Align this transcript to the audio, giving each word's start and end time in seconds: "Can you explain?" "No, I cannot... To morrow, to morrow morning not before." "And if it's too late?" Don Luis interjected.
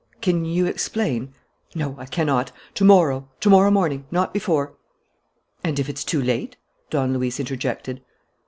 "Can 0.19 0.45
you 0.45 0.65
explain?" 0.65 1.31
"No, 1.75 1.93
I 1.99 2.07
cannot... 2.07 2.51
To 2.73 2.83
morrow, 2.83 3.29
to 3.39 3.51
morrow 3.51 3.69
morning 3.69 4.07
not 4.09 4.33
before." 4.33 4.73
"And 5.63 5.77
if 5.77 5.87
it's 5.87 6.03
too 6.03 6.23
late?" 6.23 6.57
Don 6.89 7.13
Luis 7.13 7.39
interjected. 7.39 8.01